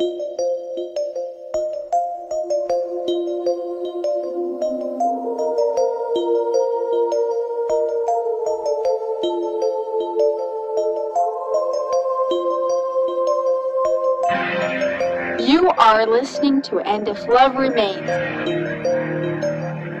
[0.00, 0.08] You
[15.76, 18.08] are listening to And If Love Remains,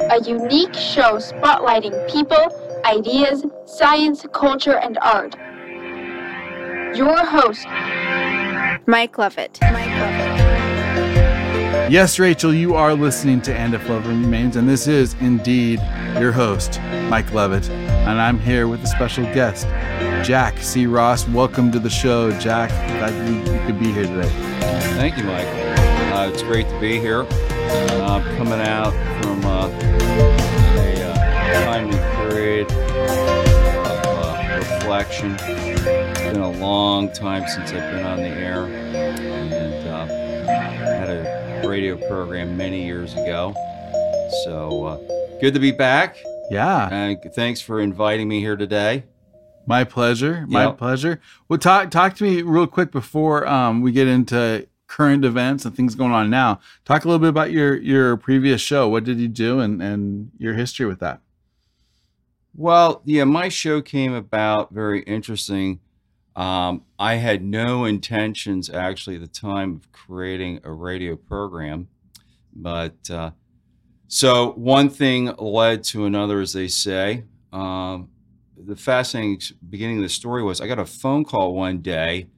[0.00, 2.46] a unique show spotlighting people,
[2.86, 5.36] ideas, science, culture, and art.
[6.96, 7.66] Your host,
[8.86, 9.58] Mike Lovett.
[11.90, 15.80] Yes, Rachel, you are listening to And If Love Remains, and this is indeed
[16.20, 17.68] your host, Mike Levitt.
[17.68, 19.66] And I'm here with a special guest,
[20.24, 20.86] Jack C.
[20.86, 21.26] Ross.
[21.26, 22.70] Welcome to the show, Jack.
[22.70, 24.28] Glad you, could be here today.
[24.94, 25.48] Thank you, Mike.
[26.12, 27.26] Uh, it's great to be here.
[27.28, 29.66] Uh, coming out from uh,
[30.78, 31.98] a uh, timely
[32.30, 35.36] period of uh, reflection.
[35.40, 41.68] It's been a long time since I've been on the air, and uh, had a
[41.68, 43.54] radio program many years ago.
[44.44, 46.16] So uh, good to be back.
[46.50, 49.04] Yeah, And thanks for inviting me here today.
[49.66, 50.44] my pleasure.
[50.48, 50.78] My Yep.
[50.78, 51.20] pleasure.
[51.48, 55.76] Well, talk talk to me real quick before um, we get into current events and
[55.76, 56.58] things going on now.
[56.84, 58.88] Talk a little bit about your your previous show.
[58.88, 61.20] What did you do, and and your history with that.
[62.54, 65.78] Well, yeah, my show came about very interesting.
[66.40, 71.88] Um, I had no intentions actually at the time of creating a radio program,
[72.56, 73.32] but uh,
[74.08, 77.24] so one thing led to another, as they say.
[77.52, 78.08] Um,
[78.56, 79.38] the fascinating
[79.68, 82.28] beginning of the story was I got a phone call one day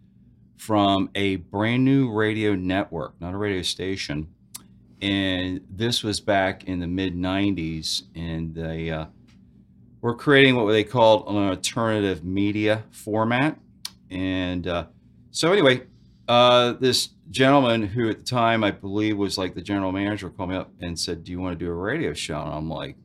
[0.56, 4.34] from a brand new radio network, not a radio station,
[5.00, 8.90] and this was back in the mid '90s, and they.
[8.90, 9.06] Uh,
[10.00, 13.60] we're creating what they called an alternative media format.
[14.12, 14.86] And uh,
[15.30, 15.82] so, anyway,
[16.28, 20.50] uh, this gentleman who at the time I believe was like the general manager called
[20.50, 22.40] me up and said, Do you want to do a radio show?
[22.40, 22.96] And I'm like,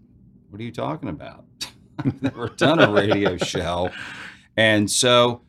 [0.50, 1.46] What are you talking about?
[2.00, 3.90] I've never done a radio show.
[4.58, 5.42] And so,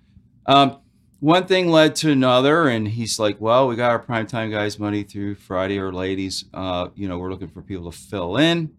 [0.47, 0.78] um,
[1.21, 5.03] one thing led to another, and he's like, "Well, we got our primetime guys money
[5.03, 6.44] through Friday or ladies.
[6.54, 8.71] Uh, you know, we're looking for people to fill in,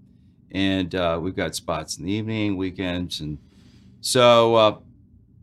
[0.52, 3.40] and uh, we've got spots in the evening, weekends, and
[4.00, 4.78] so uh,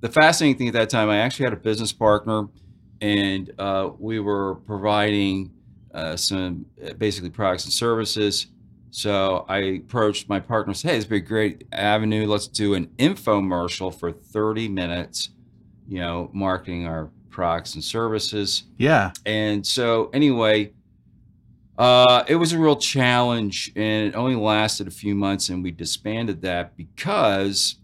[0.01, 2.49] the fascinating thing at that time, I actually had a business partner,
[3.01, 5.53] and uh, we were providing
[5.95, 8.49] uh, some uh, basically products and services.
[8.91, 12.27] So I approached my partner and said, Hey, this would be a great avenue.
[12.27, 15.31] Let's do an infomercial for 30 minutes,
[15.87, 18.65] you know, marketing our products and services.
[18.79, 19.13] Yeah.
[19.27, 20.73] And so, anyway,
[21.79, 25.71] uh, it was a real challenge, and it only lasted a few months, and we
[25.71, 27.77] disbanded that because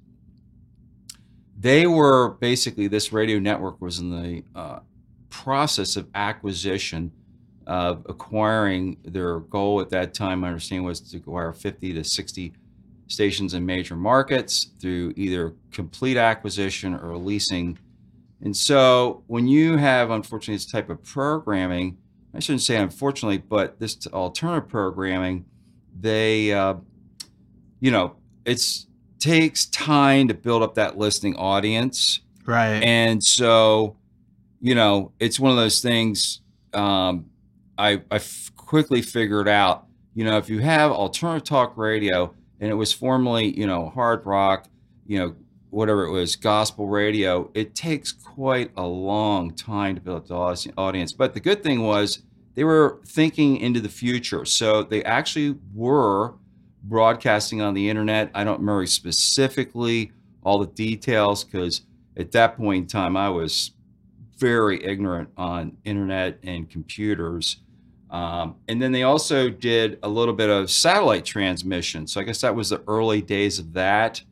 [1.63, 4.81] they were basically this radio network was in the uh,
[5.31, 7.13] process of acquisition
[7.69, 10.43] of acquiring their goal at that time.
[10.43, 12.53] I understand was to acquire 50 to 60
[13.07, 17.79] stations in major markets through either complete acquisition or leasing.
[18.41, 21.97] And so, when you have, unfortunately, this type of programming,
[22.35, 25.45] I shouldn't say unfortunately, but this alternative programming,
[26.01, 26.75] they, uh,
[27.79, 28.89] you know, it's
[29.23, 32.83] takes time to build up that listening audience, Right.
[32.83, 33.97] and so,
[34.61, 36.41] you know, it's one of those things.
[36.75, 37.27] Um,
[37.79, 42.71] I I f- quickly figured out, you know, if you have alternative talk radio, and
[42.71, 44.67] it was formerly, you know, hard rock,
[45.07, 45.35] you know,
[45.71, 50.73] whatever it was, gospel radio, it takes quite a long time to build up the
[50.77, 51.13] audience.
[51.13, 52.23] But the good thing was
[52.55, 54.45] they were thinking into the future.
[54.45, 56.35] So they actually were
[56.85, 58.31] broadcasting on the internet.
[58.35, 60.13] I don't remember specifically
[60.43, 61.83] all the details because
[62.17, 63.73] at that point in time, I was
[64.39, 67.59] very ignorant on internet and computers.
[68.11, 72.07] Um, and then they also did a little bit of satellite transmission.
[72.07, 74.23] So I guess that was the early days of that.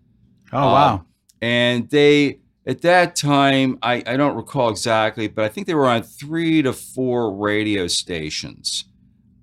[0.53, 1.05] oh Um, wow.
[1.41, 5.87] And they, at that time, I, I don't recall exactly, but I think they were
[5.87, 8.85] on three to four radio stations.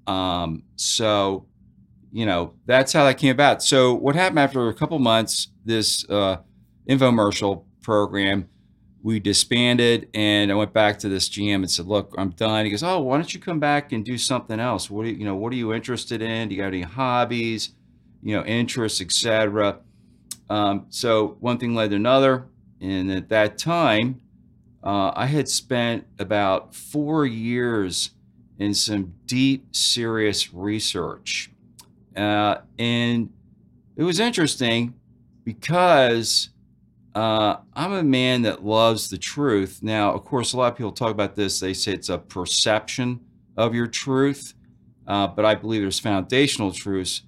[0.05, 1.47] Um, so,
[2.11, 3.61] you know, that's how that came about.
[3.63, 6.37] So, what happened after a couple months, this uh,
[6.89, 8.49] infomercial program,
[9.03, 12.71] we disbanded, and I went back to this GM and said, "Look, I'm done." He
[12.71, 14.89] goes, "Oh, why don't you come back and do something else?
[14.89, 16.49] What are you, you know, what are you interested in?
[16.49, 17.71] Do you got any hobbies,
[18.21, 19.79] you know, interests, etc."
[20.49, 22.47] Um, so one thing led to another,
[22.81, 24.21] and at that time,
[24.83, 28.11] uh, I had spent about four years
[28.59, 31.51] in some deep, serious research,
[32.17, 33.29] uh, and
[33.95, 34.93] it was interesting
[35.43, 36.49] because
[37.15, 39.79] uh, I'm a man that loves the truth.
[39.81, 41.59] Now, of course, a lot of people talk about this.
[41.59, 43.21] They say it's a perception
[43.55, 44.53] of your truth,
[45.07, 47.23] uh, but I believe there's foundational truths.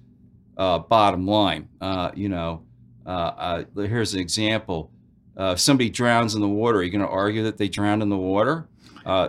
[0.56, 2.62] Uh, bottom line, uh, you know,
[3.06, 4.92] uh, uh, here's an example.
[5.38, 8.10] if somebody drowns in the water, are you going to argue that they drowned in
[8.10, 8.68] the water?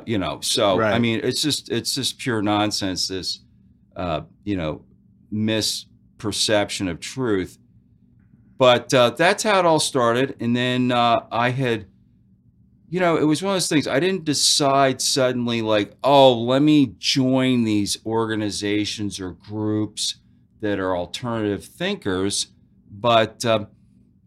[0.05, 0.93] you know, so right.
[0.93, 3.07] I mean, it's just it's just pure nonsense.
[3.07, 3.39] This,
[4.43, 4.83] you know,
[5.33, 7.57] misperception of truth.
[8.57, 10.35] But uh, that's how it all started.
[10.39, 11.87] And then uh, I had,
[12.89, 13.87] you know, it was one of those things.
[13.87, 20.17] I didn't decide suddenly, like, oh, let me join these organizations or groups
[20.59, 22.47] that are alternative thinkers.
[22.91, 23.67] But, um,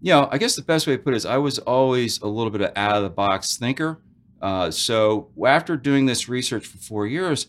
[0.00, 2.26] you know, I guess the best way to put it is I was always a
[2.26, 4.00] little bit of out of the box thinker.
[4.42, 7.46] Uh, so after doing this research for four years,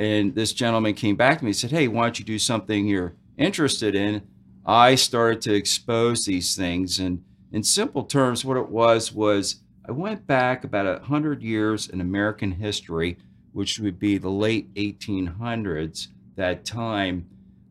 [0.00, 2.86] and this gentleman came back to me and said, Hey, why don't you do something
[2.86, 4.22] you're interested in?
[4.64, 6.98] I started to expose these things.
[6.98, 9.56] And in simple terms, what it was was
[9.86, 13.18] I went back about 100 years in American history,
[13.52, 17.28] which would be the late 1800s, that time,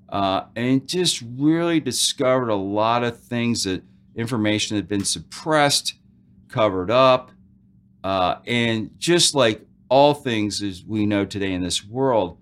[0.10, 3.82] uh, and just really discovered a lot of things that
[4.16, 5.96] information had been suppressed,
[6.48, 7.32] covered up,
[8.04, 12.38] uh, and just like all things as we know today in this world,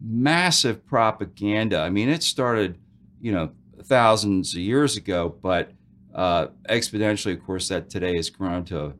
[0.00, 1.80] massive propaganda.
[1.80, 2.78] I mean, it started,
[3.20, 3.50] you know,
[3.82, 5.72] thousands of years ago, but
[6.14, 8.94] uh, exponentially, of course, that today has grown to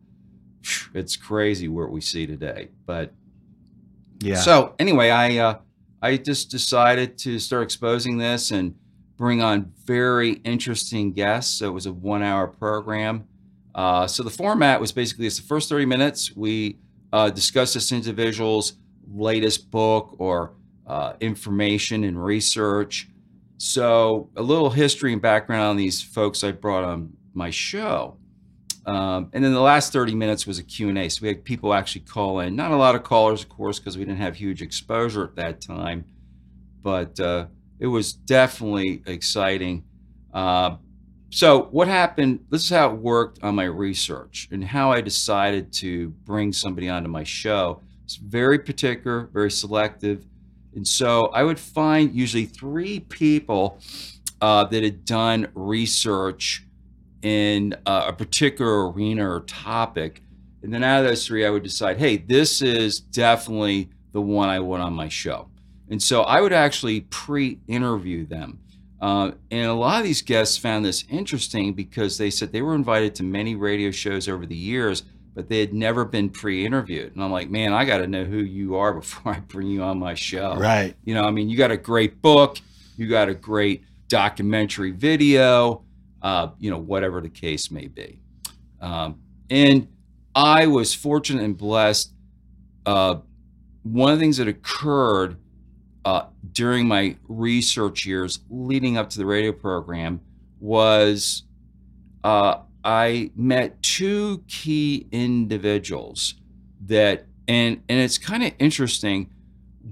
[0.95, 2.69] it's crazy what we see today.
[2.87, 3.13] But
[4.21, 4.37] yeah.
[4.37, 5.59] So anyway, I uh,
[6.03, 8.75] I just decided to start exposing this and
[9.17, 11.59] bring on very interesting guests.
[11.59, 13.29] So it was a one-hour program.
[13.75, 16.35] Uh, so the format was basically it's the first 30 minutes.
[16.35, 16.79] We
[17.15, 18.73] uh, discuss this individual's
[19.15, 23.09] latest book or uh, information and research.
[23.57, 28.17] So a little history and background on these folks I brought on my show.
[28.85, 31.09] Um, and then the last 30 minutes was a Q&A.
[31.09, 32.57] So we had people actually call in.
[32.57, 35.61] Not a lot of callers, of course, because we didn't have huge exposure at that
[35.61, 36.05] time.
[36.83, 37.47] But uh,
[37.79, 39.85] it was definitely exciting.
[40.33, 40.79] Uh,
[41.35, 45.73] so what happened, this is how it worked on my research and how I decided
[45.73, 47.81] to bring somebody onto my show.
[48.05, 50.25] It's very particular, very selective.
[50.77, 53.81] And so I would find usually three people
[54.41, 56.69] uh, that had done research
[57.23, 60.23] in uh, a particular arena or topic.
[60.63, 64.49] And then out of those three, I would decide, hey, this is definitely the one
[64.49, 65.49] I want on my show.
[65.91, 68.61] And so I would actually pre interview them.
[69.05, 72.75] Uh, and a lot of these guests found this interesting because they said they were
[72.75, 75.03] invited to many radio shows over the years,
[75.35, 77.15] but they had never been pre-interviewed.
[77.15, 79.83] And I'm like, man, I got to know who you are before I bring you
[79.83, 80.57] on my show.
[80.57, 80.97] Right.
[81.05, 82.57] You know, I mean, you got a great book,
[82.97, 85.85] you got a great documentary video,
[86.23, 88.23] uh, you know, whatever the case may be.
[88.81, 89.21] Um,
[89.51, 89.87] and
[90.35, 92.11] I was fortunate and blessed.
[92.87, 93.17] Uh,
[93.83, 95.37] one of the things that occurred
[96.05, 100.21] uh, during my research years leading up to the radio program
[100.61, 101.45] was
[102.23, 106.35] uh, I met two key individuals
[106.87, 109.31] that, and and it's kind of interesting.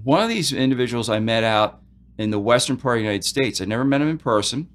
[0.03, 1.81] One of these individuals I met out
[2.17, 3.61] in the western part of the United States.
[3.61, 4.69] I never met him in person.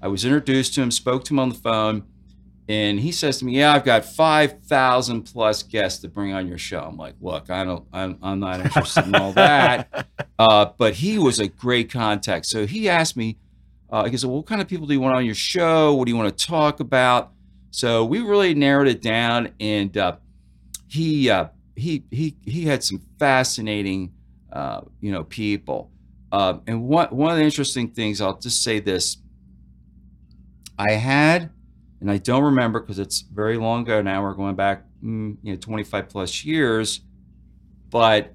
[0.00, 2.04] I was introduced to him, spoke to him on the phone,
[2.68, 6.48] and he says to me, "Yeah, I've got five thousand plus guests to bring on
[6.48, 10.72] your show." I'm like, "Look, I don't, I'm, I'm not interested in all that." Uh,
[10.78, 12.44] but he was a great contact.
[12.46, 13.38] So he asked me,
[13.88, 15.94] uh, he said, well, "What kind of people do you want on your show?
[15.94, 17.32] What do you want to talk about?"
[17.70, 20.16] So we really narrowed it down, and uh,
[20.88, 24.12] he uh, he he he had some fascinating
[24.52, 25.90] uh, you know people.
[26.32, 29.18] Uh, and one one of the interesting things, I'll just say this:
[30.78, 31.50] I had,
[32.04, 34.22] and I don't remember because it's very long ago now.
[34.22, 37.00] We're going back, mm, you know, 25 plus years,
[37.88, 38.34] but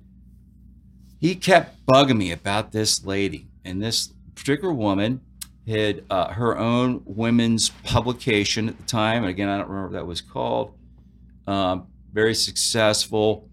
[1.19, 5.21] he kept bugging me about this lady and this particular woman
[5.67, 9.21] had uh, her own women's publication at the time.
[9.21, 10.73] And again, I don't remember what that was called.
[11.45, 13.51] Um, very successful.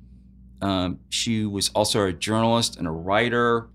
[0.63, 3.69] Um, she was also a journalist and a writer.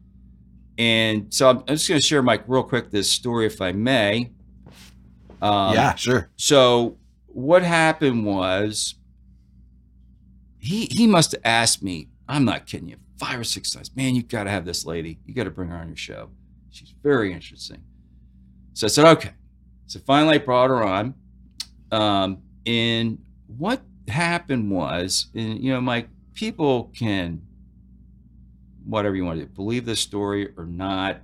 [0.80, 3.74] And so I'm, I'm just going to share, Mike, real quick, this story, if I
[3.74, 4.32] may.
[5.42, 6.30] Um, yeah, sure.
[6.36, 8.96] So what happened was
[10.60, 12.10] he he must have asked me.
[12.28, 12.98] I'm not kidding you.
[13.18, 14.16] Five or six times, man.
[14.16, 15.20] You got to have this lady.
[15.26, 16.30] You got to bring her on your show.
[16.70, 17.84] She's very interesting.
[18.74, 19.32] So I said, okay.
[19.88, 21.14] So finally, I brought her on.
[21.92, 23.20] Um, and
[23.58, 27.42] what happened was, and, you know, my people can,
[28.86, 31.22] whatever you want to do, believe this story or not.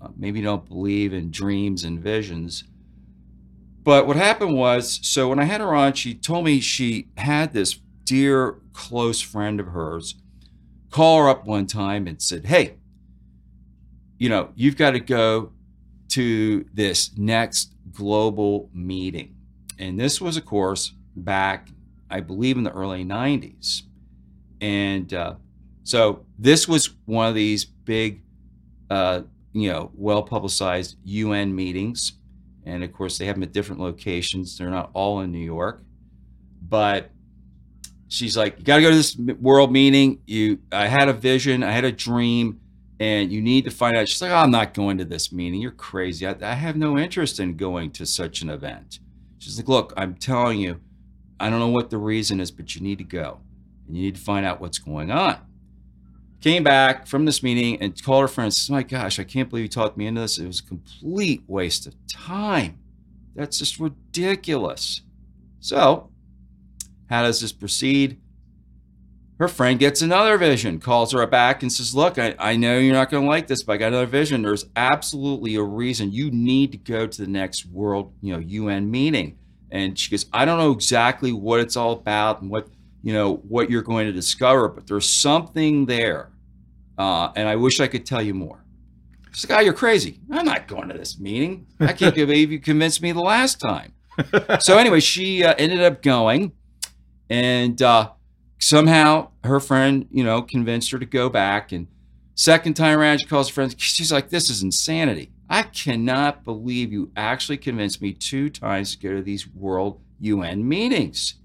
[0.00, 2.64] Uh, maybe don't believe in dreams and visions.
[3.82, 7.52] But what happened was, so when I had her on, she told me she had
[7.52, 10.16] this dear close friend of hers
[10.90, 12.76] call her up one time and said, Hey,
[14.18, 15.52] you know, you've got to go
[16.08, 19.36] to this next global meeting.
[19.78, 21.68] And this was, of course, back,
[22.10, 23.82] I believe, in the early 90s.
[24.60, 25.36] And uh,
[25.84, 28.22] so this was one of these big,
[28.90, 29.22] uh,
[29.52, 32.12] you know, well publicized UN meetings.
[32.64, 34.56] And of course, they have them at different locations.
[34.56, 35.82] They're not all in New York.
[36.62, 37.10] But
[38.08, 40.20] she's like, you got to go to this world meeting.
[40.26, 42.60] You, I had a vision, I had a dream,
[42.98, 44.08] and you need to find out.
[44.08, 45.60] She's like, oh, I'm not going to this meeting.
[45.60, 46.26] You're crazy.
[46.26, 48.98] I, I have no interest in going to such an event.
[49.38, 50.80] She's like, look, I'm telling you,
[51.38, 53.40] I don't know what the reason is, but you need to go
[53.86, 55.38] and you need to find out what's going on.
[56.40, 58.56] Came back from this meeting and called her friends.
[58.56, 60.38] Says, My gosh, I can't believe you talked me into this.
[60.38, 62.78] It was a complete waste of time.
[63.34, 65.02] That's just ridiculous.
[65.60, 66.10] So,
[67.10, 68.20] how does this proceed?
[69.38, 72.94] Her friend gets another vision, calls her back and says, Look, I, I know you're
[72.94, 74.42] not going to like this, but I got another vision.
[74.42, 78.90] There's absolutely a reason you need to go to the next world, you know, UN
[78.90, 79.38] meeting.
[79.70, 82.68] And she goes, I don't know exactly what it's all about and what,
[83.02, 86.30] you know, what you're going to discover, but there's something there.
[86.98, 88.64] Uh, and I wish I could tell you more.
[89.48, 90.20] Oh, you're crazy.
[90.30, 91.66] I'm not going to this meeting.
[91.78, 93.92] I can't believe you convinced me the last time.
[94.60, 96.52] so anyway, she uh, ended up going
[97.30, 98.10] and uh,
[98.58, 101.72] somehow her friend, you know, convinced her to go back.
[101.72, 101.86] And
[102.34, 105.32] second time around, she calls her friends She's like, this is insanity.
[105.48, 110.68] I cannot believe you actually convinced me two times to go to these world UN
[110.68, 111.39] meetings.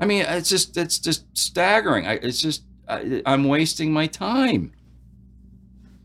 [0.00, 2.06] I mean, it's just it's just staggering.
[2.06, 4.72] I, it's just I, I'm wasting my time.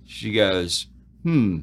[0.06, 0.88] She goes,
[1.24, 1.60] hmm.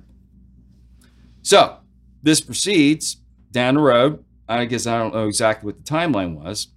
[1.42, 1.78] So
[2.22, 3.18] this proceeds
[3.50, 4.24] down the road.
[4.48, 6.68] I guess I don't know exactly what the timeline was.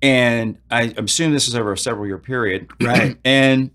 [0.00, 2.70] And I, I'm this is over a several year period.
[2.80, 3.16] Right.
[3.24, 3.72] and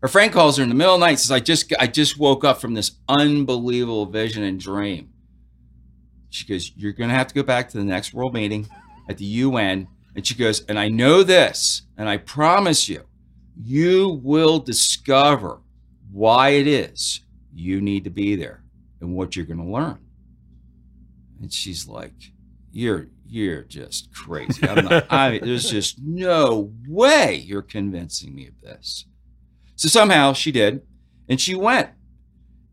[0.00, 2.18] her friend calls her in the middle of the night says, I just I just
[2.18, 5.11] woke up from this unbelievable vision and dream.
[6.32, 8.68] She goes, You're gonna have to go back to the next world meeting
[9.08, 9.88] at the UN.
[10.14, 13.04] And she goes, and I know this, and I promise you,
[13.56, 15.60] you will discover
[16.10, 17.22] why it is
[17.54, 18.62] you need to be there
[19.00, 19.98] and what you're gonna learn.
[21.40, 22.32] And she's like,
[22.70, 24.68] You're you're just crazy.
[24.68, 29.06] I'm not, I, there's just no way you're convincing me of this.
[29.74, 30.82] So somehow she did,
[31.28, 31.88] and she went.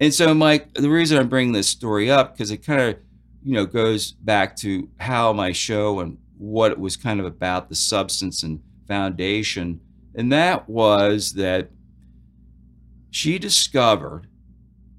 [0.01, 2.97] And so, Mike, the reason I'm bringing this story up because it kind of,
[3.43, 7.69] you know, goes back to how my show and what it was kind of about
[7.69, 9.79] the substance and foundation,
[10.15, 11.69] and that was that
[13.11, 14.27] she discovered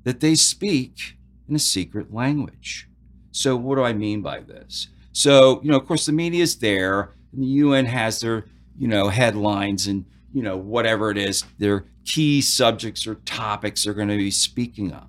[0.04, 1.16] that they speak
[1.48, 2.88] in a secret language.
[3.32, 4.88] So, what do I mean by this?
[5.12, 8.46] So, you know, of course, the media is there, and the UN has their,
[8.78, 13.94] you know, headlines and, you know, whatever it is, their key subjects or topics they're
[13.94, 15.06] going to be speaking of.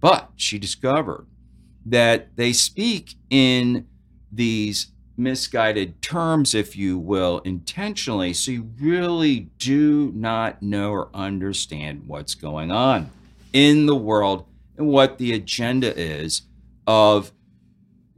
[0.00, 1.26] But she discovered
[1.86, 3.86] that they speak in
[4.30, 8.32] these misguided terms, if you will, intentionally.
[8.32, 13.10] So you really do not know or understand what's going on
[13.52, 14.46] in the world
[14.76, 16.42] and what the agenda is
[16.86, 17.32] of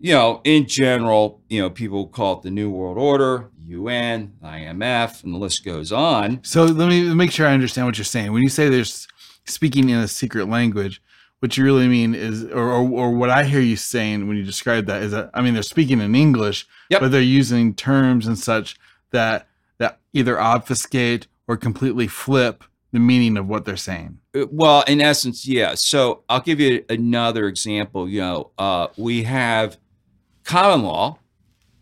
[0.02, 5.23] you know, in general, you know, people call it the New World Order, UN, IMF,
[5.23, 6.40] and the list goes on.
[6.42, 8.33] So let me make sure I understand what you're saying.
[8.33, 9.07] When you say there's
[9.47, 11.00] speaking in a secret language,
[11.42, 14.44] what you really mean is, or, or, or what I hear you saying when you
[14.44, 17.00] describe that is that, I mean, they're speaking in English, Yep.
[17.00, 18.76] but they're using terms and such
[19.11, 24.20] that that either obfuscate or completely flip the meaning of what they're saying.
[24.37, 25.75] Uh, Well, in essence, yeah.
[25.75, 28.08] So I'll give you another example.
[28.08, 29.78] You know, uh, we have
[30.44, 31.18] common law,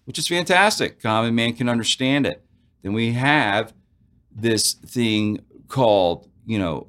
[0.06, 1.02] which is fantastic.
[1.02, 2.42] Common man can understand it.
[2.82, 3.74] Then we have
[4.34, 6.86] this thing called, you know,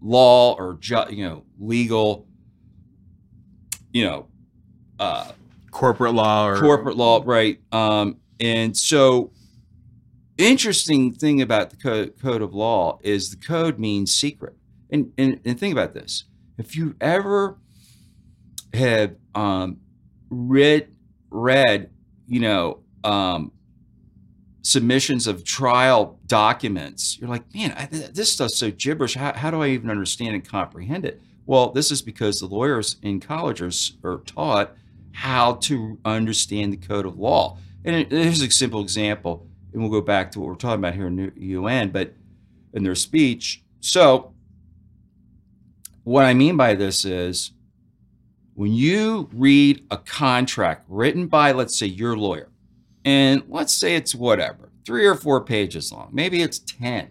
[0.00, 2.26] law or ju- you know, legal,
[3.92, 4.26] you know,
[4.98, 5.32] uh,
[5.76, 7.60] Corporate law or corporate law, right?
[7.70, 9.30] Um, and so,
[10.38, 14.54] interesting thing about the code, code of law is the code means secret.
[14.88, 16.24] And, and and think about this:
[16.56, 17.58] if you ever
[18.72, 19.76] have um,
[20.30, 20.88] read
[21.28, 21.90] read,
[22.26, 23.52] you know, um,
[24.66, 29.14] submissions of trial documents, you're like, man, I, this stuff's so gibberish.
[29.14, 31.22] How, how do I even understand and comprehend it?
[31.46, 33.70] Well, this is because the lawyers in college are,
[34.02, 34.74] are taught
[35.12, 37.58] how to understand the code of law.
[37.84, 41.06] And here's a simple example, and we'll go back to what we're talking about here
[41.06, 42.14] in the UN, but
[42.72, 43.62] in their speech.
[43.78, 44.34] So,
[46.02, 47.52] what I mean by this is
[48.54, 52.48] when you read a contract written by, let's say, your lawyer,
[53.06, 57.08] and let's say it's whatever, three or four pages long, maybe it's 10,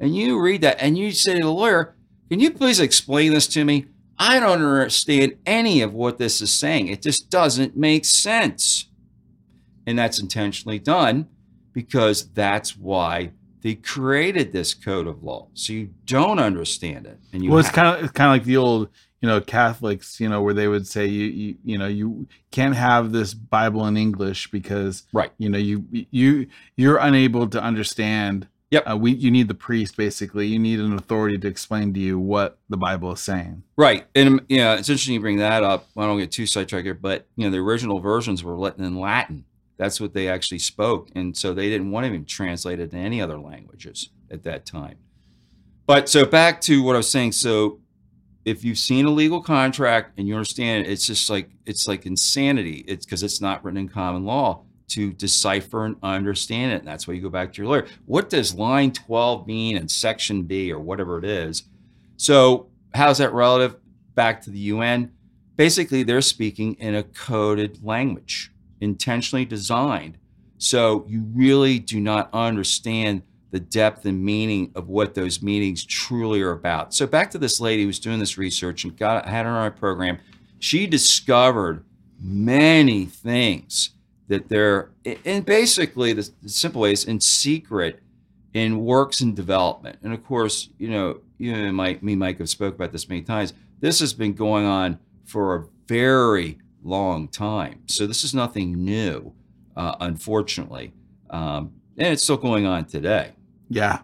[0.00, 1.96] and you read that and you say to the lawyer,
[2.30, 3.86] Can you please explain this to me?
[4.18, 6.88] I don't understand any of what this is saying.
[6.88, 8.88] It just doesn't make sense.
[9.86, 11.28] And that's intentionally done
[11.72, 15.48] because that's why they created this code of law.
[15.54, 17.18] So you don't understand it.
[17.32, 18.88] And you well, it's kind of it's kind of like the old,
[19.20, 22.74] you know, Catholics, you know, where they would say you you you know you can't
[22.74, 26.46] have this Bible in English because right, you know you you
[26.76, 28.90] you're unable to understand Yep.
[28.90, 30.48] Uh, we you need the priest basically.
[30.48, 33.62] You need an authority to explain to you what the Bible is saying.
[33.76, 35.86] Right, and yeah, you know, it's interesting you bring that up.
[35.96, 38.98] I don't get too sidetracked here, but you know the original versions were written in
[38.98, 39.44] Latin.
[39.76, 42.96] That's what they actually spoke, and so they didn't want to even translate it to
[42.96, 44.96] any other languages at that time.
[45.86, 47.32] But so back to what I was saying.
[47.32, 47.78] So
[48.46, 52.06] if you've seen a legal contract and you understand, it, it's just like it's like
[52.06, 52.84] insanity.
[52.86, 56.78] It's because it's not written in common law to decipher and understand it.
[56.78, 57.86] And that's why you go back to your lawyer.
[58.06, 61.64] What does line 12 mean in section B or whatever it is?
[62.16, 63.76] So, how's that relative
[64.14, 65.12] back to the UN?
[65.56, 70.18] Basically, they're speaking in a coded language, intentionally designed.
[70.58, 76.42] So, you really do not understand the depth and meaning of what those meetings truly
[76.42, 76.92] are about.
[76.94, 79.58] So, back to this lady who was doing this research and got had her on
[79.58, 80.18] our program.
[80.58, 81.84] She discovered
[82.20, 83.90] many things
[84.28, 84.90] that they're
[85.24, 88.00] and basically the, the simple way is in secret
[88.56, 89.98] in works and development.
[90.02, 93.20] And of course, you know, you and Mike, me, Mike have spoke about this many
[93.20, 93.52] times.
[93.80, 97.82] This has been going on for a very long time.
[97.86, 99.34] So this is nothing new,
[99.76, 100.94] uh, unfortunately,
[101.28, 103.32] um, and it's still going on today.
[103.68, 104.00] Yeah,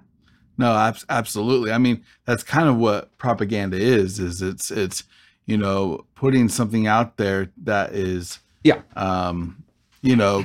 [0.58, 1.72] no, ab- absolutely.
[1.72, 4.18] I mean, that's kind of what propaganda is.
[4.18, 5.04] Is it's it's
[5.46, 9.62] you know putting something out there that is yeah um,
[10.02, 10.44] you know,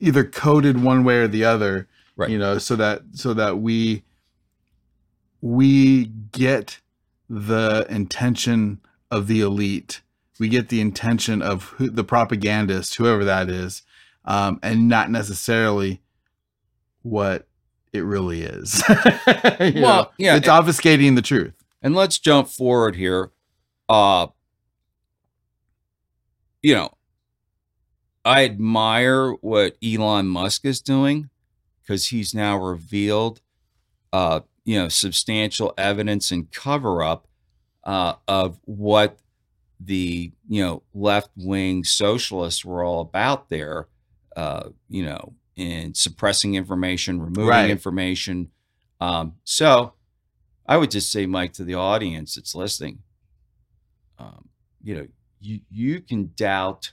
[0.00, 2.30] either coded one way or the other, right.
[2.30, 4.04] you know, so that so that we
[5.40, 6.80] we get
[7.28, 8.80] the intention
[9.10, 10.00] of the elite,
[10.38, 13.82] we get the intention of who, the propagandist, whoever that is,
[14.24, 16.00] um, and not necessarily
[17.04, 17.46] what
[17.92, 18.82] it really is.
[18.88, 21.54] well, know, yeah, it's obfuscating the truth.
[21.80, 23.30] And let's jump forward here.
[23.88, 24.28] Uh,
[26.62, 26.90] you know,
[28.24, 31.28] I admire what Elon Musk is doing
[31.82, 33.42] because he's now revealed,
[34.12, 37.28] uh, you know, substantial evidence and cover up
[37.84, 39.18] uh, of what
[39.78, 43.88] the you know left wing socialists were all about there.
[44.34, 47.70] Uh, you know, in suppressing information, removing right.
[47.70, 48.50] information.
[49.00, 49.94] Um, so,
[50.66, 53.00] I would just say, Mike, to the audience that's listening,
[54.18, 54.48] um,
[54.82, 55.06] you know,
[55.40, 56.92] you you can doubt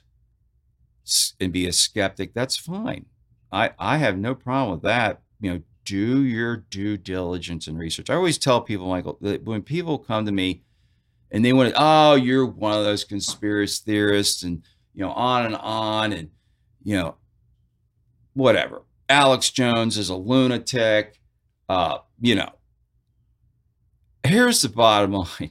[1.40, 3.06] and be a skeptic, that's fine.
[3.50, 5.22] I, I have no problem with that.
[5.40, 8.08] You know, do your due diligence and research.
[8.08, 10.62] I always tell people, Michael, that when people come to me
[11.30, 14.62] and they want to, oh, you're one of those conspiracy theorists and,
[14.94, 16.30] you know, on and on and,
[16.84, 17.16] you know,
[18.34, 18.82] whatever.
[19.08, 21.20] Alex Jones is a lunatic.
[21.68, 22.50] Uh, you know,
[24.24, 25.50] here's the bottom line.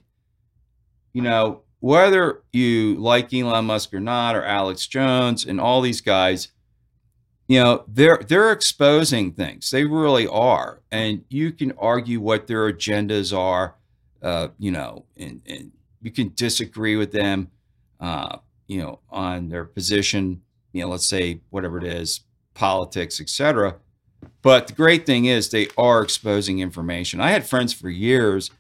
[1.13, 6.00] You know, whether you like Elon Musk or not, or Alex Jones and all these
[6.02, 6.50] guys,
[7.48, 9.70] you know, they're they're exposing things.
[9.72, 13.76] They really are, and you can argue what their agendas are,
[14.22, 17.50] uh, you know, and, and you can disagree with them,
[18.00, 20.44] uh, you know, on their position.
[20.72, 22.22] You know, let's say whatever it is,
[22.54, 23.76] politics, etc.
[24.42, 27.20] But the great thing is they are exposing information.
[27.20, 28.52] I had friends for years,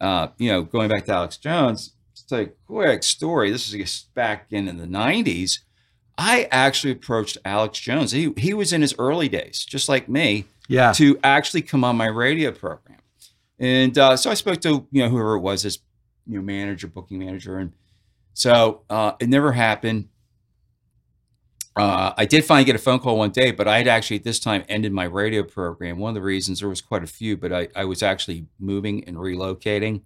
[0.00, 3.50] uh, you know, going back to Alex Jones It's a quick story.
[3.50, 5.60] This is back in, in the 90s.
[6.18, 8.12] I actually approached Alex Jones.
[8.12, 10.92] He, he was in his early days, just like me, yeah.
[10.92, 12.96] to actually come on my radio program.
[13.58, 15.78] And uh, so I spoke to you know whoever it was, his
[16.26, 17.72] you know manager, booking manager, and
[18.34, 20.08] so uh, it never happened.
[21.76, 24.24] Uh, I did finally get a phone call one day, but I had actually at
[24.24, 25.98] this time ended my radio program.
[25.98, 29.04] One of the reasons there was quite a few, but I, I was actually moving
[29.04, 30.00] and relocating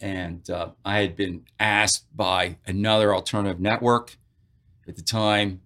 [0.00, 4.16] and uh, I had been asked by another alternative network
[4.86, 5.60] at the time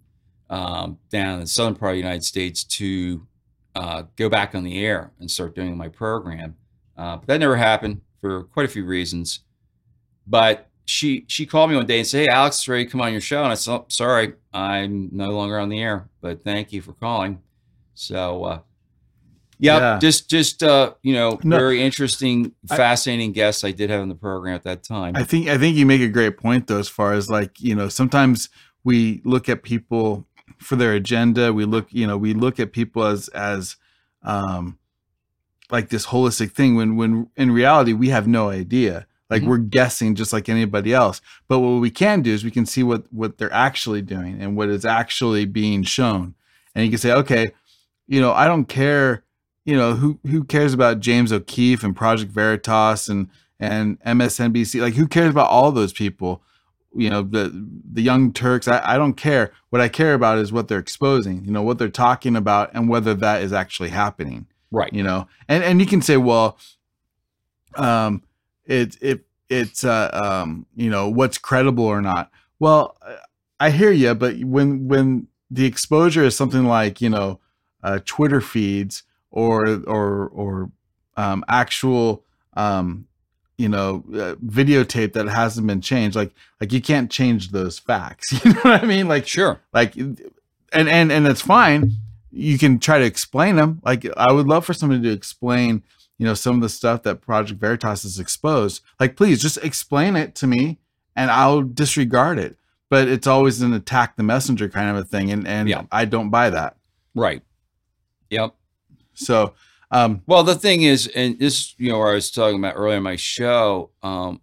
[0.51, 3.27] um, down in the southern part of the United States to
[3.75, 6.57] uh, go back on the air and start doing my program.
[6.97, 9.41] Uh, but that never happened for quite a few reasons.
[10.27, 13.13] But she she called me one day and said, "Hey, Alex, ready to come on
[13.13, 16.73] your show." And I said, oh, "Sorry, I'm no longer on the air, but thank
[16.73, 17.41] you for calling."
[17.95, 18.59] So uh,
[19.59, 19.99] Yep, Yeah.
[20.01, 21.57] just just uh, you know, No.
[21.57, 25.15] very interesting, I- fascinating guests I did have in the program at that time.
[25.17, 27.75] I think I think you make a great point though, as far as like you
[27.77, 28.49] know, sometimes
[28.83, 30.27] we look at people
[30.59, 31.53] for their agenda.
[31.53, 33.77] We look, you know, we look at people as as
[34.25, 34.79] um
[35.71, 39.07] like this holistic thing when when in reality we have no idea.
[39.33, 39.47] Like Mhm.
[39.49, 41.21] we're guessing just like anybody else.
[41.49, 44.57] But what we can do is we can see what what they're actually doing and
[44.57, 46.35] what is actually being shown.
[46.75, 47.53] And you can say, okay,
[48.07, 49.25] you know, I don't care,
[49.65, 54.81] you know, who who cares about James O'Keefe and Project Veritas and and MSNBC.
[54.81, 56.43] Like, who cares about all those people?
[56.95, 57.51] You know, the
[57.93, 58.69] the Young Turks.
[58.69, 59.51] I, I don't care.
[59.71, 61.45] What I care about is what they're exposing.
[61.47, 64.47] You know, what they're talking about and whether that is actually happening.
[64.71, 64.93] right.
[64.93, 66.59] You know, and and you can say, well,
[67.77, 68.23] um,
[68.67, 72.31] it it it's uh um you know what's credible or not.
[72.59, 72.97] Well,
[73.61, 77.41] I hear you, but when when the exposure is something like you know
[77.83, 80.71] uh, Twitter feeds or or or
[81.17, 83.07] um, actual um,
[83.59, 88.33] you know uh, videotape that hasn't been changed, like like you can't change those facts.
[88.45, 89.09] You know what I mean?
[89.09, 89.61] Like Sure.
[89.73, 90.19] like and
[90.73, 91.93] and and it's fine
[92.35, 95.83] you can try to explain them like i would love for somebody to explain
[96.23, 100.15] you know some of the stuff that project veritas has exposed like please just explain
[100.15, 100.79] it to me
[101.17, 102.57] and i'll disregard it
[102.89, 105.83] but it's always an attack the messenger kind of a thing and and Yeah.
[105.91, 106.77] i don't buy that
[107.13, 107.43] Right.
[108.31, 108.55] Yep.
[109.15, 109.55] so
[109.91, 112.99] um Well, the thing is, and this, you know, where I was talking about earlier
[112.99, 114.41] in my show, um,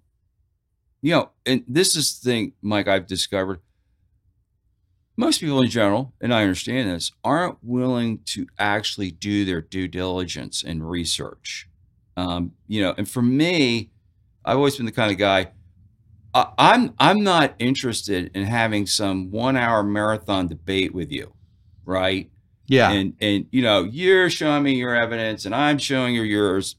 [1.02, 3.62] you know, and this is the thing, Mike, I've discovered.
[5.16, 9.88] Most people in general, and I understand this, aren't willing to actually do their due
[9.88, 11.69] diligence and research.
[12.20, 13.92] Um, you know, and for me,
[14.44, 15.52] I've always been the kind of guy.
[16.34, 21.34] I, I'm I'm not interested in having some one hour marathon debate with you,
[21.86, 22.30] right?
[22.70, 22.92] yeah.
[22.92, 26.76] And and you know you're showing me your evidence and i'm showing you yours.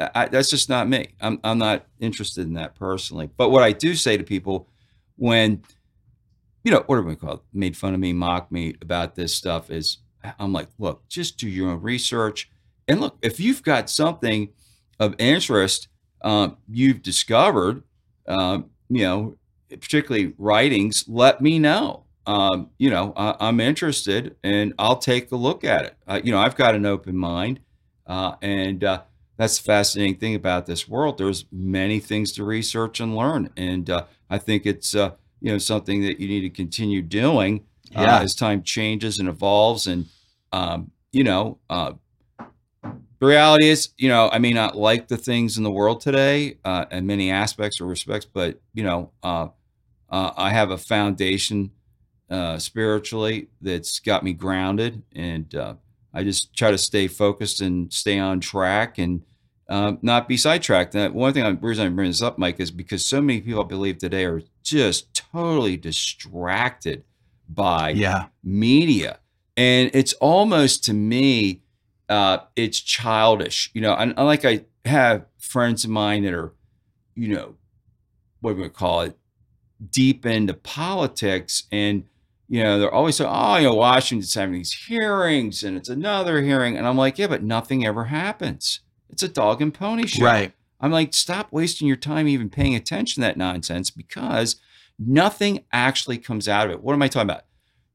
[0.00, 1.14] I, that's just not me.
[1.20, 3.28] I'm, I'm not interested in that personally.
[3.36, 4.68] But what i do say to people
[5.16, 5.62] when
[6.64, 7.40] you know what do we call it?
[7.52, 9.98] Made fun of me mocked me about this stuff is
[10.38, 12.48] i'm like look just do your own research.
[12.86, 14.50] And look if you've got something
[15.02, 15.88] of interest
[16.22, 17.82] um, you've discovered
[18.28, 19.34] um, you know
[19.70, 25.36] particularly writings let me know um, you know, I, I'm interested and I'll take a
[25.36, 25.96] look at it.
[26.06, 27.60] Uh, you know, I've got an open mind,
[28.06, 29.02] uh, and uh,
[29.36, 31.18] that's the fascinating thing about this world.
[31.18, 35.58] There's many things to research and learn, and uh, I think it's uh, you know
[35.58, 37.64] something that you need to continue doing
[37.96, 38.20] uh, Yeah.
[38.20, 39.86] as time changes and evolves.
[39.86, 40.06] And
[40.52, 41.94] um, you know, uh,
[43.22, 46.58] the reality is, you know, I may not like the things in the world today
[46.64, 49.46] uh, in many aspects or respects, but you know, uh,
[50.10, 51.70] uh, I have a foundation
[52.28, 55.74] uh, spiritually that's got me grounded, and uh,
[56.12, 59.22] I just try to stay focused and stay on track and
[59.68, 60.96] um, not be sidetracked.
[60.96, 63.40] And one thing, I'm, the reason I bring this up, Mike, is because so many
[63.40, 67.04] people I believe today are just totally distracted
[67.48, 69.20] by yeah media,
[69.56, 71.61] and it's almost to me,
[72.12, 73.70] uh, it's childish.
[73.74, 76.52] You know, and, and like I have friends of mine that are,
[77.14, 77.54] you know,
[78.40, 79.16] what do we call it,
[79.90, 82.04] deep into politics, and
[82.48, 86.42] you know, they're always saying, "Oh, you know, Washington's having these hearings, and it's another
[86.42, 88.80] hearing," and I'm like, "Yeah, but nothing ever happens.
[89.10, 92.74] It's a dog and pony show." right I'm like, stop wasting your time even paying
[92.74, 94.56] attention to that nonsense because
[94.98, 96.82] nothing actually comes out of it.
[96.82, 97.44] What am I talking about?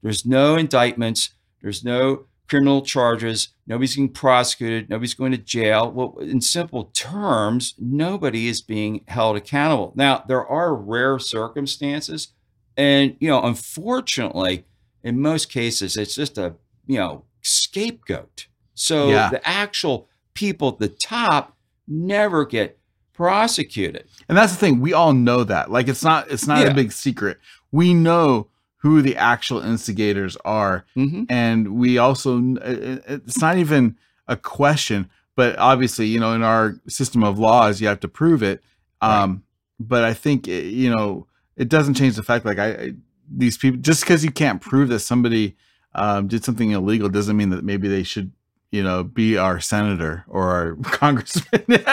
[0.01, 5.91] There's no indictments, there's no criminal charges, nobody's getting prosecuted, nobody's going to jail.
[5.91, 9.93] Well, in simple terms, nobody is being held accountable.
[9.95, 12.29] Now, there are rare circumstances,
[12.77, 14.65] and you know, unfortunately,
[15.03, 16.55] in most cases, it's just a
[16.85, 18.47] you know scapegoat.
[18.73, 19.29] So Yeah.
[19.29, 21.55] the actual people at the top
[21.87, 22.77] never get
[23.13, 24.05] prosecuted.
[24.29, 26.71] and that's the thing we all know that like it's not it's not Yeah.
[26.71, 27.39] a big secret
[27.71, 30.85] we know who the actual instigators are.
[30.93, 36.75] Hmm and we also, it's not even a question but obviously you know in our
[36.87, 38.61] system of laws you have to prove it.
[39.01, 39.43] Um
[39.79, 42.93] but i think it, you know it doesn't change the fact like i, I
[43.29, 45.55] these people just because you can't prove that somebody
[45.93, 48.31] um, did something illegal doesn't mean that maybe they should
[48.71, 51.63] you know be our senator or our congressman.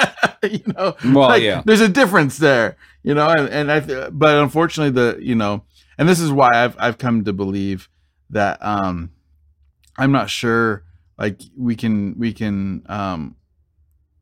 [0.44, 0.94] You know?
[1.02, 1.62] Well, like, yeah.
[1.64, 3.30] there's a difference there you know?
[3.30, 5.64] And, and i but unfortunately the you know
[5.98, 7.88] and this is why i've i've come to believe
[8.30, 9.10] that um
[9.96, 10.84] i'm not sure
[11.18, 13.36] like we can we can um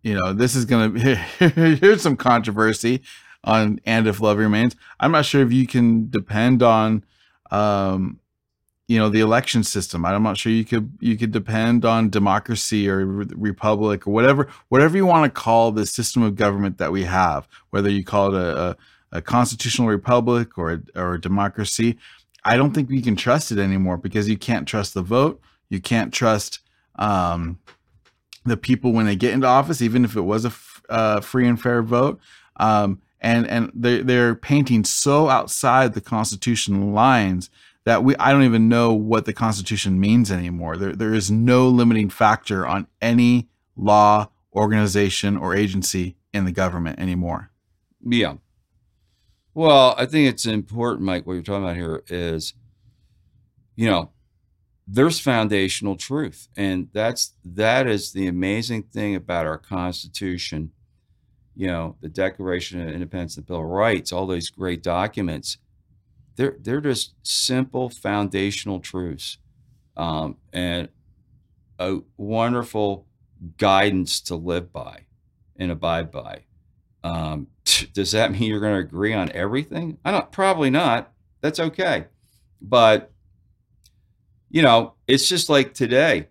[0.02, 3.02] you know this is gonna here's some controversy
[3.44, 7.04] on and if love remains i'm not sure if you can depend on
[7.50, 8.20] um
[8.92, 10.04] you know the election system.
[10.04, 14.48] I'm not sure you could you could depend on democracy or re- republic or whatever
[14.68, 18.34] whatever you want to call the system of government that we have, whether you call
[18.34, 18.76] it a, a,
[19.12, 21.98] a constitutional republic or a, or a democracy.
[22.44, 25.40] I don't think we can trust it anymore because you can't trust the vote.
[25.68, 26.60] You can't trust
[26.96, 27.58] um,
[28.44, 31.46] the people when they get into office, even if it was a f- uh, free
[31.46, 32.20] and fair vote.
[32.56, 37.48] Um, and and they they're painting so outside the constitutional lines
[37.84, 40.76] that we I don't even know what the Constitution means anymore.
[40.76, 46.98] There there is no limiting factor on any law, organization, or agency in the government
[46.98, 47.50] anymore.
[48.04, 48.34] Yeah.
[49.54, 51.26] Well, I think it's important, Mike.
[51.26, 52.54] What you're talking about here is,
[53.76, 54.10] you know,
[54.86, 60.72] there's foundational truth, and that's that is the amazing thing about our Constitution.
[61.54, 65.58] You know, the Declaration of Independence, the Bill of Rights, all those great documents
[66.36, 69.38] they're they're just simple foundational truths
[69.96, 70.88] um, and
[71.78, 73.06] a wonderful
[73.58, 75.00] guidance to live by
[75.56, 76.42] and abide by.
[77.04, 77.48] Um,
[77.92, 79.98] does that mean you're going to agree on everything?
[80.04, 80.30] I don't.
[80.30, 81.12] Probably not.
[81.40, 82.06] That's okay,
[82.60, 83.10] but
[84.50, 86.28] you know, it's just like today.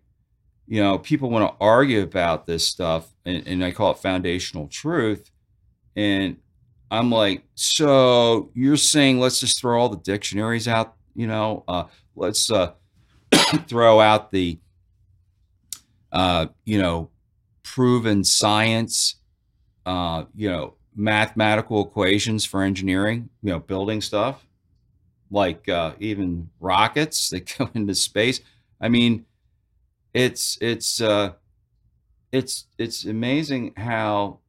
[0.68, 4.68] You know, people want to argue about this stuff, and, and I call it foundational
[4.68, 5.30] truth.
[5.98, 6.38] And
[6.92, 11.86] I'm like, so you're saying let's just throw all the dictionaries out, you know, uh,
[12.16, 12.74] let's uh,
[13.68, 14.60] throw out the,
[16.12, 17.10] uh, you know,
[17.64, 19.16] proven science,
[19.86, 24.46] uh, you know, mathematical equations for engineering, you know, building stuff,
[25.30, 28.42] like uh, even rockets that go into space.
[28.80, 29.26] I mean,
[30.14, 31.34] it's it's uh,
[32.32, 34.40] it's it's amazing how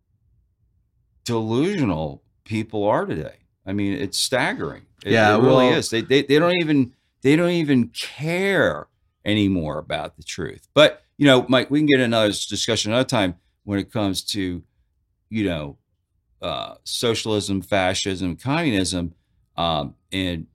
[1.25, 3.37] delusional people are today.
[3.66, 4.83] I mean, it's staggering.
[5.05, 5.90] It, Yeah, it really well- is.
[5.90, 6.92] They, they they don't even
[7.23, 8.88] they don't even care
[9.25, 10.68] anymore about the truth.
[10.75, 14.62] But you know, Mike, we can get another discussion another time when it comes to
[15.33, 15.79] you know
[16.42, 19.14] uh, socialism, fascism, communism,
[19.57, 20.47] um, and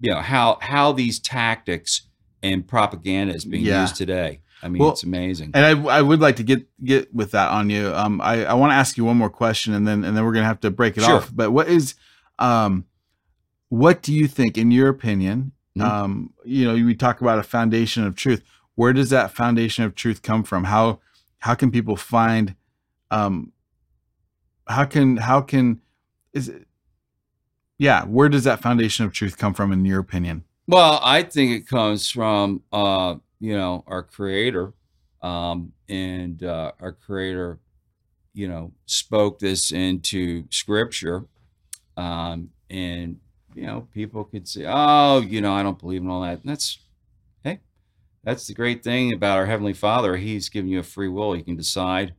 [0.00, 2.02] you know how how these tactics
[2.42, 3.80] and propaganda is being Yeah.
[3.82, 4.40] used today.
[4.62, 5.52] I mean, Well, it's amazing.
[5.54, 7.92] And I, I would like to get get with that on you.
[7.94, 10.32] Um, I, I want to ask you one more question, and then and then we're
[10.34, 11.16] gonna have to break it Sure.
[11.16, 11.30] off.
[11.34, 11.94] But what is,
[12.38, 12.84] um,
[13.70, 15.52] what do you think, in your opinion?
[15.76, 15.82] Mhm.
[15.84, 18.42] Um, you know, we talk about a foundation of truth.
[18.74, 20.64] Where does that foundation of truth come from?
[20.64, 21.00] How
[21.38, 22.56] how can people find,
[23.12, 23.52] um,
[24.68, 25.80] how can how can
[26.32, 26.66] is it?
[27.78, 30.44] Yeah, where does that foundation of truth come from, in your opinion?
[30.66, 34.74] Well, I think it comes from uh, you know our creator,
[35.22, 37.58] um, and uh, our creator,
[38.34, 41.24] you know, spoke this into scripture,
[41.96, 43.18] um, and
[43.54, 46.40] you know people could say, oh, you know, I don't believe in all that.
[46.40, 46.78] And that's
[47.44, 47.60] hey,
[48.24, 50.16] that's the great thing about our heavenly Father.
[50.16, 51.34] He's given you a free will.
[51.34, 52.14] You can decide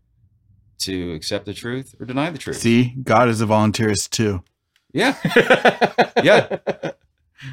[0.80, 2.58] to accept the truth or deny the truth.
[2.58, 4.44] See, God is a voluntarist too.
[4.94, 5.15] Yeah,
[6.24, 6.58] Yeah.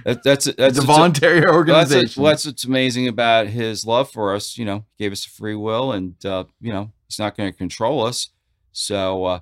[0.05, 2.23] that, that's that's it's a it's voluntary Well, that's, organization.
[2.23, 4.57] what- that's what's amazing about his love for us.
[4.59, 7.51] You know, he gave us a free will, and uh, you know, he's not going
[7.53, 8.29] to control us.
[8.73, 9.41] So, uh,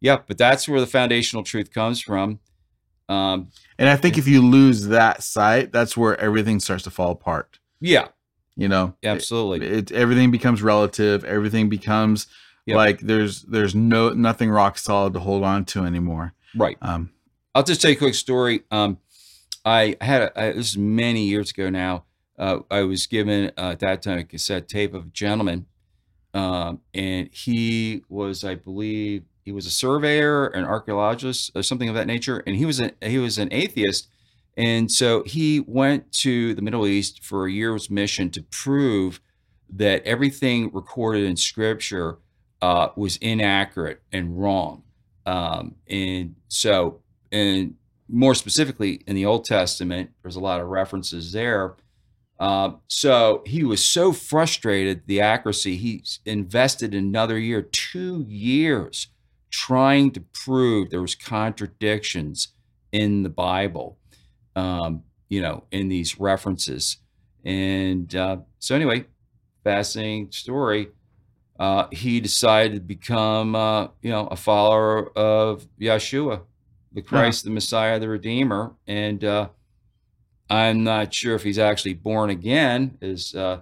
[0.00, 2.40] yeah, but that's where the foundational truth comes from.
[3.08, 7.12] Um, And I think if you lose that sight, that's where everything starts to fall
[7.12, 7.58] apart.
[7.80, 8.08] yeah,
[8.56, 9.66] You know, absolutely.
[9.66, 11.24] it, everything becomes relative.
[11.24, 12.26] Everything becomes
[12.66, 12.76] Yep.
[12.76, 16.34] like there's there's no nothing rock solid to hold on to anymore.
[16.56, 16.76] right.
[16.82, 17.10] Um,
[17.54, 18.64] I'll just tell you a quick story.
[18.70, 18.98] Um,
[19.64, 22.04] I had a, I, this is many years ago now.
[22.38, 25.66] Uh, I was given uh, at that time a cassette tape of a gentleman,
[26.34, 31.94] um, and he was, I believe, he was a surveyor, an archaeologist, or something of
[31.94, 34.08] that nature, and he was an he was an atheist,
[34.56, 39.20] and so he went to the Middle East for a year's mission to prove
[39.70, 42.18] that everything recorded in Scripture
[42.62, 44.82] uh, was inaccurate and wrong,
[45.24, 47.00] um, and so
[47.32, 47.74] and
[48.08, 51.74] more specifically in the Old Testament, there's a lot of references there.
[52.38, 59.08] Uh, so he was so frustrated the accuracy he invested another year, two years,
[59.50, 62.48] trying to prove there was contradictions
[62.92, 63.98] in the Bible,
[64.54, 66.98] um, you know, in these references.
[67.44, 69.06] And uh, so anyway,
[69.64, 70.88] fascinating story.
[71.58, 76.42] Uh, he decided to become, uh, you know, a follower of Yeshua,
[76.92, 78.74] the Christ, the Messiah, the Redeemer.
[78.86, 79.48] And uh,
[80.50, 83.60] I'm not sure if he's actually born again, as uh,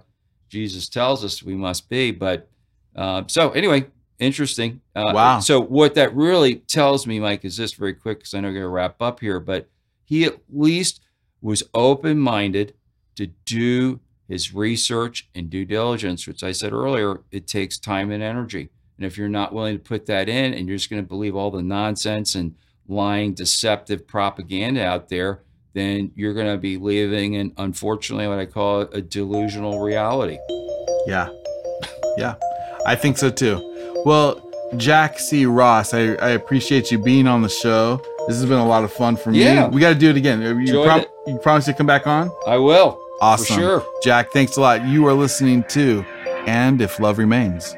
[0.49, 2.11] Jesus tells us we must be.
[2.11, 2.49] But
[2.95, 3.87] uh, so anyway,
[4.19, 4.81] interesting.
[4.95, 5.39] Uh, Wow.
[5.39, 8.55] So what that really tells me, Mike, is this very quick because I know we're
[8.55, 9.39] going to wrap up here.
[9.39, 9.69] But
[10.03, 11.01] he at least
[11.41, 12.73] was open-minded
[13.15, 18.23] to do his research and due diligence, which I said earlier, it takes time and
[18.23, 18.69] energy.
[18.97, 21.35] And if you're not willing to put that in and you're just going to believe
[21.35, 22.55] all the nonsense and
[22.87, 25.41] lying, deceptive propaganda out there,
[25.73, 30.37] then you're going to be living in, unfortunately, what I call a delusional reality.
[31.05, 31.29] Yeah.
[32.17, 32.35] Yeah.
[32.85, 33.59] I think so too.
[34.05, 34.41] Well,
[34.77, 35.45] Jack C.
[35.45, 38.01] Ross, I, I appreciate you being on the show.
[38.27, 39.43] This has been a lot of fun for me.
[39.43, 39.67] Yeah.
[39.67, 40.41] We got to do it again.
[40.41, 41.09] You, prom- it.
[41.27, 42.31] you promise to come back on?
[42.47, 43.04] I will.
[43.21, 43.45] Awesome.
[43.45, 43.85] For sure.
[44.03, 44.85] Jack, thanks a lot.
[44.85, 46.05] You are listening to
[46.47, 47.73] And If Love Remains.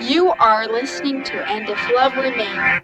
[0.00, 2.82] You are listening to And If Love Remains.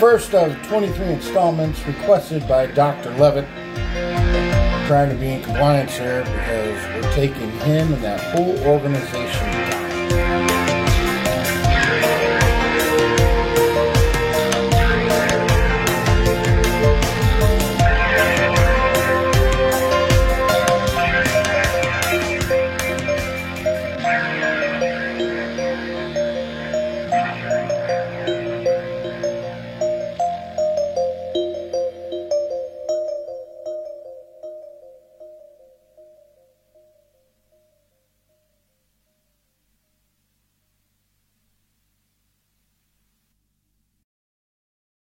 [0.00, 3.10] First of 23 installments requested by Dr.
[3.16, 3.46] Levitt.
[4.86, 6.59] Trying to be in compliance here because we're
[7.12, 9.49] taking him and that whole organization